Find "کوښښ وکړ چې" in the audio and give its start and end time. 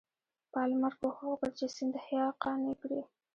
0.99-1.65